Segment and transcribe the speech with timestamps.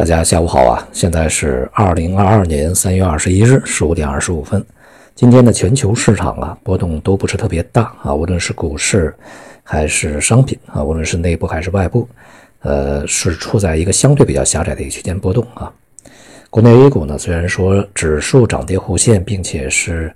[0.00, 0.88] 大家下午好啊！
[0.94, 4.64] 现在是二零二二年三月二十一日十五点二十五分。
[5.14, 9.14] 今天的全球市场啊，波动都不是特别大啊，无论是股市
[9.62, 12.08] 还是商品啊，无论是内部还是外部，
[12.62, 15.70] 呃，是处在一个相对比较狭窄的一个区间波动啊。
[16.48, 20.10] 国内 A 股呢，虽然说指数涨跌互现，并且是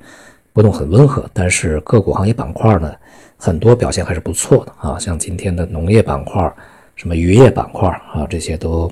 [0.54, 2.90] 波动很温和，但是个股行业板块呢，
[3.36, 6.50] 很多表现还是不错的啊，像今天的农业板块、
[6.96, 8.90] 什么渔业板块啊，这些都。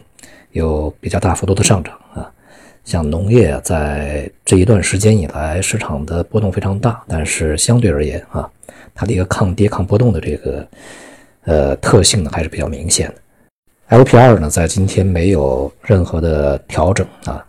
[0.53, 2.31] 有比较大幅度的上涨啊，
[2.85, 8.49] 像农业啊在这一段时间以来市场的波动非常大，但是相对而言啊，
[8.95, 10.69] 它的一个抗跌抗波动的这个
[11.45, 13.99] 呃特性呢还是比较明显的。
[13.99, 17.45] LPR 呢在今天没有任何的调整啊，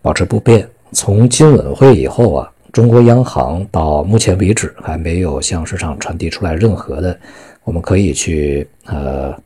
[0.00, 0.68] 保持不变。
[0.92, 7.18] 从金稳会以后啊，中国央行到目前为止还没有向市场传递出来任何的
[7.64, 9.36] 我们可以去呃。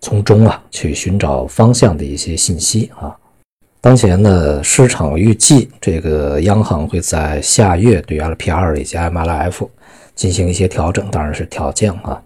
[0.00, 3.16] 从中啊去寻找方向的一些信息啊。
[3.80, 9.68] 当前呢，市场预计这个央行会在下月对 LPR 以及 MLF
[10.16, 12.20] 进行一些调整，当然是调降啊。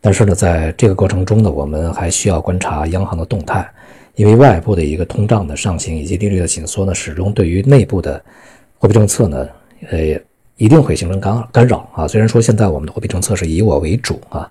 [0.00, 3.68] 但是呢，在这个过程中呢，我们还需要观察央行的动态，
[4.14, 8.24] 因为外部的一个通胀的上行以及利率的紧缩呢，始终对于内部的
[8.78, 9.48] 货币政策呢，
[9.90, 9.98] 呃，
[10.56, 12.06] 一定会形成干干扰啊。
[12.06, 14.48] 虽然说现在我们的货币政策是以我为主啊。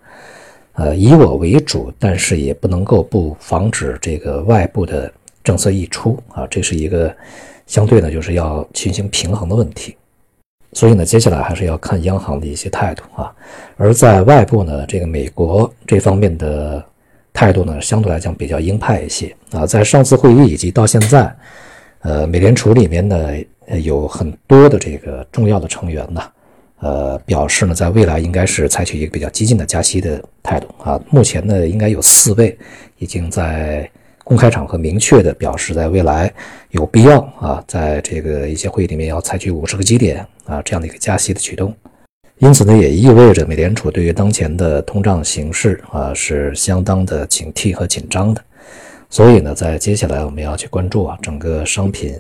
[0.76, 5.12] 呃，以我为主，但是也不能够不防止这个外部的
[5.44, 7.16] 政策溢出啊，这是一个
[7.66, 9.96] 相对呢，就是要进行平衡的问题。
[10.74, 13.34] 所以呢，接下来还是要看央行的一些态度啊。
[13.78, 16.84] 而在外部呢，这个美国这方面的
[17.32, 19.66] 态度呢，相对来讲比较鹰派一些啊。
[19.66, 21.34] 在上次会议以及到现在，
[22.02, 23.18] 呃，美联储里面呢，
[23.82, 26.22] 有很多的这个重要的成员呢。
[26.80, 31.02] 呃，表示呢，在未来应该是采取一个比较激进的加息的态度啊。
[31.10, 32.56] 目前呢，应该有四位
[33.00, 33.90] 已经在
[34.24, 36.32] 公开场合明确的表示，在未来
[36.72, 41.74] 有必要啊，在这个一些会议里面要采取五十个基点啊这样的一个加息的举动。
[42.40, 48.44] 因此呢，也意味着美联储对于当前的通胀形势啊是相当的警惕和紧张的。
[49.10, 52.20] 所以呢，在接下来我们要去关注啊，整个商品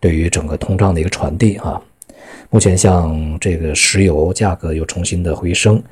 [0.00, 1.80] 对于整个通胀的一个传递啊。
[2.52, 5.82] 目前像这个石油价格又重新的回升，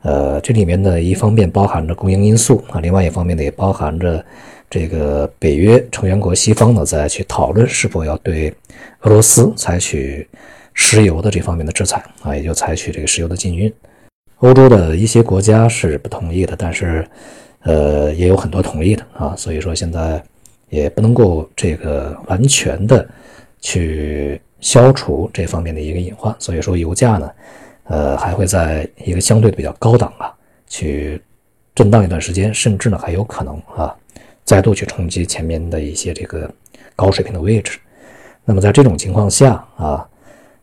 [0.00, 4.24] 呃，这里面呢一方面包含着供应因素啊，另外一方面呢也包含着
[4.70, 8.48] 这个北约成员国西方呢在去讨论是否要对
[9.00, 10.26] 俄罗斯采取
[10.72, 13.70] 石油的这方面的制裁啊，也就采取这个石油的禁运。
[14.38, 17.06] 欧洲的一些国家是不同意的，但是
[17.60, 20.22] 呃也有很多同意的啊，所以说现在
[20.70, 23.06] 也不能够这个完全的
[23.60, 24.40] 去。
[24.58, 27.30] 消除这方面的一个隐患，所以说油价呢，
[27.84, 30.32] 呃，还会在一个相对的比较高档啊，
[30.66, 31.22] 去
[31.74, 33.94] 震荡一段时间，甚至呢还有可能啊，
[34.44, 36.50] 再度去冲击前面的一些这个
[36.96, 37.78] 高水平的位置。
[38.46, 40.08] 那么在这种情况下啊，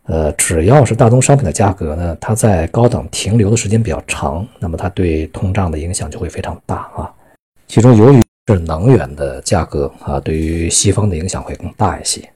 [0.05, 7.13] 呃，只要是大宗商品的价格呢，它在高档停留的时间比较长，那么它对通胀的影响就会非常大啊。
[7.67, 12.27] 其中由于是能源的价格啊，对于西方的影响会更大一些。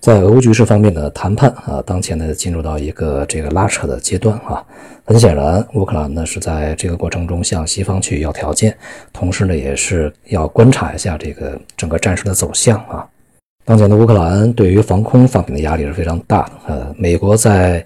[0.00, 4.64] 在俄乌局势方面的谈判啊，当前呢进入到一个这个拉扯的阶段啊。
[5.04, 8.76] 很显然，乌克兰呢是在这个过程中向西方去要条件，
[9.12, 13.06] 同时呢也是要观察一下这个整个战事的走向啊。
[13.64, 16.52] 当前的乌克兰对于防空方面的压力是非常大的。
[16.66, 17.84] 呃，美国在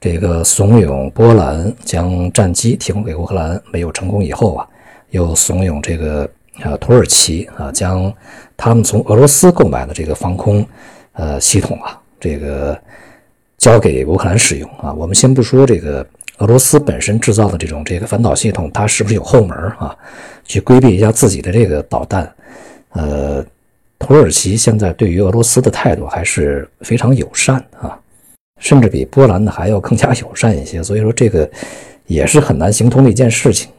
[0.00, 4.66] 这个怂恿波兰将战机提供给乌克兰没有成功以后啊，
[5.10, 6.28] 又怂恿这个
[6.62, 8.12] 呃土耳其啊将
[8.56, 10.66] 他们从俄罗斯购买的这个防空。
[11.16, 12.78] 呃，系统啊，这个
[13.58, 14.92] 交给乌克兰使用啊。
[14.92, 16.06] 我们先不说这个
[16.38, 19.96] 俄罗斯本身制造的这种这个反导系统，它是不是有后门啊？
[20.44, 22.30] 去规避一下自己的这个导弹。
[22.90, 23.44] 呃，
[23.98, 27.98] 土耳其现在对于俄罗斯的态度还是非常友善啊，
[28.60, 30.82] 甚至比波兰的还要更加友善一些。
[30.82, 31.50] 所以说，这个
[32.06, 33.70] 也是很难行通的一件事情。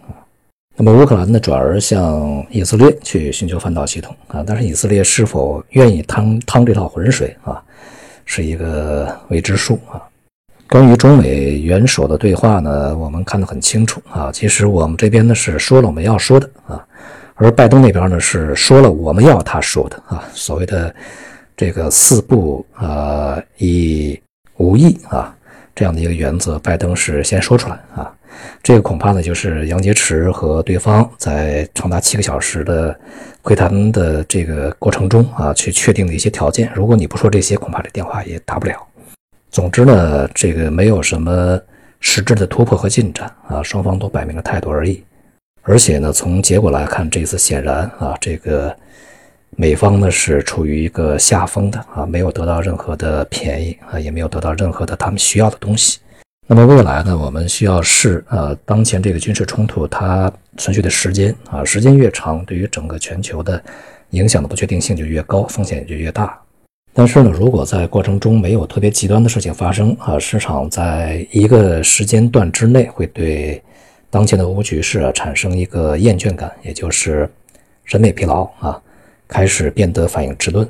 [0.80, 7.60] 那么乌克兰呢，转而向以色列去寻求反导系统啊，但是以色列是否愿意趟趟这套浑水啊，
[8.26, 9.98] 是一个未知数啊。
[10.70, 14.32] 关于中美元首的对话呢，我们看得很清楚啊。
[14.32, 16.86] 其实我们这边呢是说了我们要说的啊，
[17.34, 20.24] 而拜登那边呢是说了我们要他说的啊。
[20.32, 20.94] 所谓的
[21.56, 24.22] 这个四不啊以
[24.58, 25.36] 无意啊
[25.78, 28.12] 这样的一个原则，拜登是先说出来啊。
[28.64, 33.00] 这个恐怕呢，就是杨洁篪和对方在长达七个小时的
[33.44, 36.72] 会谈的这个过程中啊，去确定的一些条件。
[36.74, 38.76] 如果你不说这些，恐怕这电话也打不了。
[39.52, 41.62] 总之呢，这个没有什么
[42.00, 45.04] 实质的突破和进展啊，双方都摆明了态度而已。
[45.62, 48.76] 而且呢，从结果来看，这次显然啊，这个
[49.56, 56.00] 美方呢是处于一个下风的啊，没有得到任何的便宜啊，也没有得到任何的他们需要的东西。
[56.46, 63.62] 那么未来呢，我们需要视呃当前这个军事冲突它存续的时间啊，时间越长，对于整个全球的
[64.12, 66.40] 影响的不确定性就越高，风险也就越大。
[66.94, 73.62] 但是呢，如果在过程中没有特别极端的事情发生啊，市场在一个时间段之内会对
[74.10, 77.30] 当前的俄乌局势啊产生一个厌倦感，也就是
[77.84, 78.82] 审美疲劳啊，
[79.28, 80.68] 开始变得反应迟钝。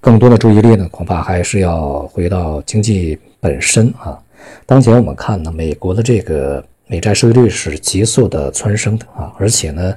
[0.00, 4.18] 更多的注意力呢，恐怕还是要回到经济本身啊。
[4.66, 9.94] 当前我们看呢，美国的这个美债收益率是急速的蹿升的啊，而且呢，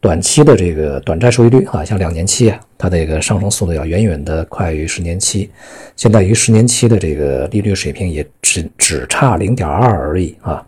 [0.00, 5.50] 短期的这个短债收益率啊，像两年期啊，它的一个上升速度要远远的快于十年期，
[5.94, 10.66] 现在于十年期的这个利率水平也只只差零点二而已啊，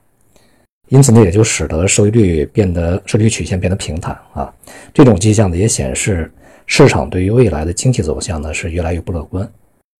[0.88, 4.52] 因此呢，也就使得收益率变得收益率曲线变得平坦啊，
[4.92, 6.30] 这种迹象呢，也显示
[6.66, 9.48] 市场对于未来的经济走向呢是越来越不乐观。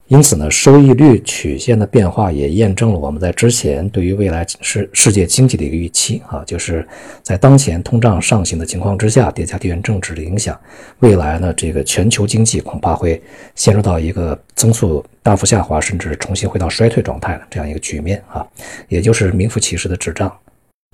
[0.08, 6.86] 因此呢，收益率曲线的变化也验证了我们在之前对于未来世世界经济的一个预期啊，就是
[7.22, 10.56] 在当前通胀上行的情况之下，叠加地缘政治的影响，
[11.00, 13.20] 未来呢，这个全球经济恐怕会
[13.56, 18.46] 陷入到一个增速大幅下滑，甚至重新回到衰退状态的这样一个局面啊，
[18.88, 20.32] 也就是名副其实的滞胀。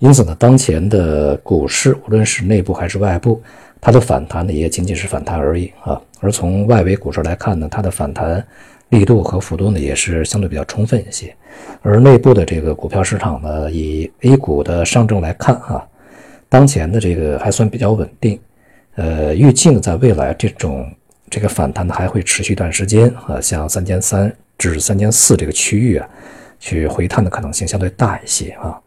[0.02, 3.40] 因此呢，当前的股市无论是内部还是外部，
[3.81, 5.99] 它的反弹呢也仅仅是反弹而已啊。
[6.20, 8.44] 而从外围股市来看呢，它的反弹。
[8.88, 11.34] 力度和幅度呢也是相对比较充分一些，
[11.81, 15.82] 而内部的这个股票市场呢，以 A 股的上证来看啊，
[16.50, 18.38] 当前的这个还算比较稳定，
[18.96, 20.87] 呃，预计呢在未来这种
[21.31, 26.06] 这个反弹呢还会持续一段时间啊，像三千三至三千四这个区域啊，
[26.60, 28.78] 去回探的可能性相对大一些啊，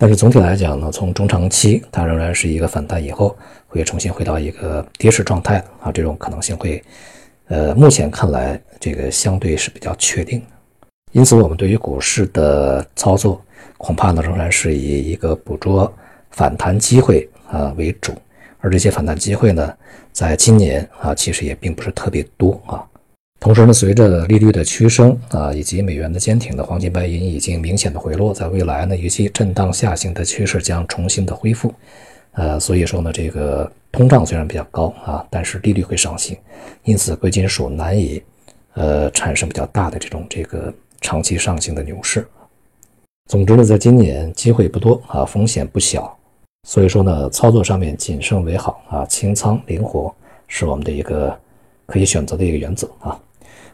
[0.00, 3.36] 但是总体来讲呢，从中长期它仍然是一个反弹以后
[3.66, 6.82] 会重新回到一个跌势状态啊，这种可能性会。
[7.48, 10.46] 呃，目前看来，这个相对是比较确定的，
[11.12, 13.42] 因此，我们对于股市的操作，
[13.78, 15.92] 恐怕呢仍然是以一个捕捉
[16.30, 18.12] 反弹机会啊为主，
[18.60, 19.74] 而这些反弹机会呢，
[20.12, 22.84] 在今年啊，其实也并不是特别多啊。
[23.40, 31.72] 同时呢，随着利率的趋升啊，以及美元的坚挺的黄金白银已经明显的回落，在未来呢，预期震荡下行的趋势将重新的恢复。
[32.32, 36.36] 呃，所以说呢，这个通胀虽然比较高啊，但是利率会上行，
[36.82, 38.20] 因此贵金属难以
[38.74, 42.26] 呃产生比较大的这种这个长期上行的牛市。
[43.30, 46.12] 总之呢，在今年机会不多啊，风险不小，
[46.68, 50.12] 所以说呢，操作上面谨慎为好啊，清仓灵活
[50.48, 51.38] 是我们的一个
[51.86, 53.18] 可以选择的一个原则啊。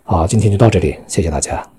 [0.07, 1.75] 好，今天就到这里，谢谢大家。